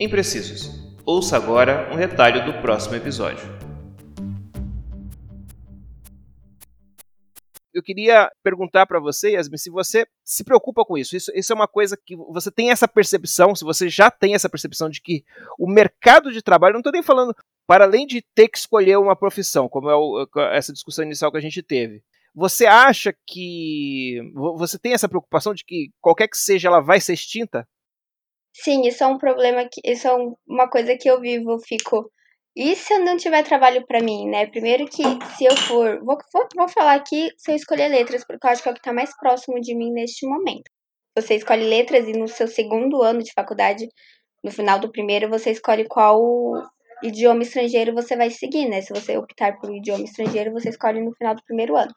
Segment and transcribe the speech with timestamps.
[0.00, 0.70] Imprecisos.
[1.04, 3.46] Ouça agora um retalho do próximo episódio.
[7.74, 11.14] Eu queria perguntar para você, Yasmin, se você se preocupa com isso.
[11.14, 11.30] isso.
[11.34, 14.88] Isso é uma coisa que você tem essa percepção, se você já tem essa percepção
[14.88, 15.22] de que
[15.58, 17.34] o mercado de trabalho, não estou nem falando
[17.66, 21.36] para além de ter que escolher uma profissão, como é o, essa discussão inicial que
[21.36, 22.02] a gente teve.
[22.34, 24.18] Você acha que
[24.56, 27.68] você tem essa preocupação de que qualquer que seja ela vai ser extinta?
[28.52, 30.12] Sim, isso é um problema que isso é
[30.46, 32.10] uma coisa que eu vivo, fico.
[32.56, 34.46] E se eu não tiver trabalho para mim, né?
[34.46, 35.02] Primeiro que
[35.36, 38.62] se eu for, vou, vou, vou falar aqui se eu escolher letras, porque eu acho
[38.62, 40.70] que é o que está mais próximo de mim neste momento.
[41.16, 43.86] Você escolhe letras e no seu segundo ano de faculdade,
[44.42, 46.20] no final do primeiro, você escolhe qual
[47.02, 48.80] idioma estrangeiro você vai seguir, né?
[48.80, 51.94] Se você optar por idioma estrangeiro, você escolhe no final do primeiro ano.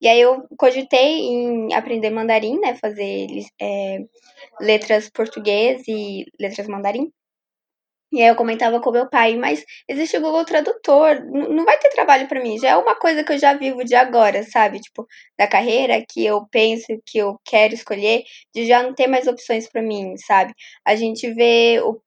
[0.00, 2.74] E aí eu cogitei em aprender mandarim, né?
[2.76, 3.26] Fazer
[3.60, 3.98] é,
[4.60, 7.10] letras português e letras mandarim.
[8.12, 11.90] E aí eu comentava com meu pai, mas existe o Google Tradutor, não vai ter
[11.90, 14.80] trabalho para mim, já é uma coisa que eu já vivo de agora, sabe?
[14.80, 15.06] Tipo,
[15.38, 19.68] da carreira que eu penso que eu quero escolher, de já não ter mais opções
[19.68, 20.52] para mim, sabe?
[20.84, 22.00] A gente vê o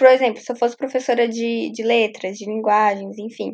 [0.00, 3.50] por exemplo, se eu fosse professora de, de letras, de linguagens, enfim,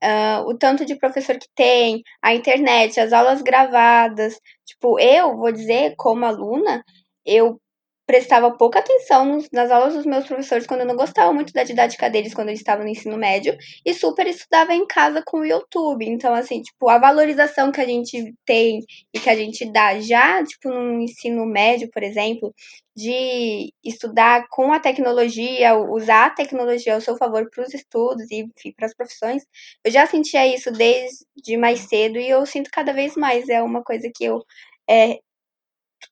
[0.00, 4.38] uh, o tanto de professor que tem, a internet, as aulas gravadas.
[4.64, 6.84] Tipo, eu vou dizer, como aluna,
[7.26, 7.60] eu
[8.08, 11.62] prestava pouca atenção nos, nas aulas dos meus professores quando eu não gostava muito da
[11.62, 15.44] didática deles quando eles estavam no ensino médio e super estudava em casa com o
[15.44, 16.06] YouTube.
[16.08, 18.80] Então, assim, tipo, a valorização que a gente tem
[19.12, 22.54] e que a gente dá já, tipo, no ensino médio, por exemplo,
[22.96, 28.40] de estudar com a tecnologia, usar a tecnologia ao seu favor para os estudos e,
[28.40, 29.42] enfim, para as profissões,
[29.84, 33.50] eu já sentia isso desde mais cedo e eu sinto cada vez mais.
[33.50, 34.42] É uma coisa que eu
[34.88, 35.18] é,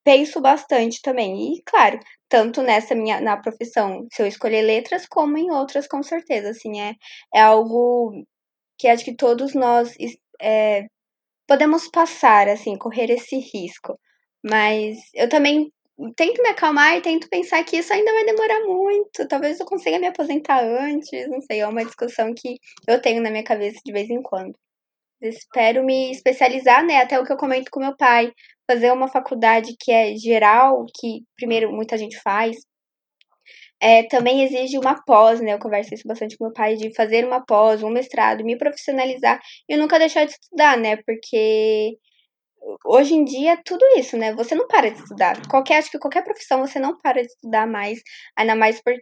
[0.04, 1.54] penso bastante também.
[1.54, 1.98] E, claro,
[2.28, 6.50] tanto nessa minha na profissão, se eu escolher letras, como em outras, com certeza.
[6.50, 6.94] Assim, é,
[7.34, 8.12] é algo
[8.78, 9.94] que acho que todos nós
[10.40, 10.86] é,
[11.48, 13.98] podemos passar, assim, correr esse risco.
[14.44, 15.72] Mas eu também
[16.16, 19.26] tento me acalmar e tento pensar que isso ainda vai demorar muito.
[19.28, 21.60] Talvez eu consiga me aposentar antes, não sei.
[21.60, 22.56] É uma discussão que
[22.88, 24.54] eu tenho na minha cabeça de vez em quando.
[25.20, 26.98] Espero me especializar, né?
[26.98, 28.32] Até o que eu comento com meu pai,
[28.70, 32.56] fazer uma faculdade que é geral, que primeiro muita gente faz.
[33.80, 35.52] É, também exige uma pós, né?
[35.54, 39.40] Eu conversei isso bastante com meu pai, de fazer uma pós, um mestrado, me profissionalizar
[39.68, 40.96] e nunca deixar de estudar, né?
[40.96, 41.98] Porque
[42.84, 44.34] hoje em dia é tudo isso, né?
[44.34, 45.40] Você não para de estudar.
[45.48, 48.00] Qualquer, acho que qualquer profissão você não para de estudar mais,
[48.36, 48.94] ainda mais por,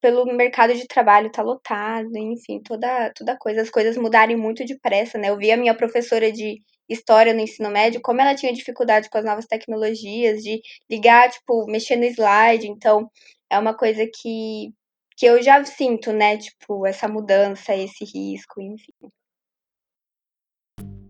[0.00, 5.18] pelo mercado de trabalho tá lotado, enfim, toda, toda coisa, as coisas mudarem muito depressa,
[5.18, 5.30] né?
[5.30, 9.18] Eu vi a minha professora de história no ensino médio, como ela tinha dificuldade com
[9.18, 13.10] as novas tecnologias, de ligar, tipo, mexer no slide, então
[13.50, 14.72] é uma coisa que,
[15.16, 16.36] que eu já sinto, né?
[16.38, 18.92] Tipo, essa mudança, esse risco, enfim.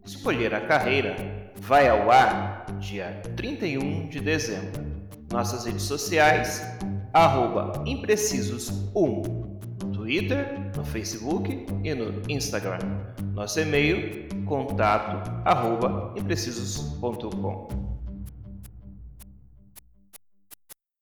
[0.05, 1.15] Escolher a carreira
[1.57, 4.89] vai ao ar dia 31 de dezembro.
[5.31, 6.63] Nossas redes sociais
[7.25, 9.49] arroba imprecisos1
[9.83, 12.79] no Twitter, no Facebook e no Instagram.
[13.35, 17.78] Nosso e-mail contato arroba imprecisos.com.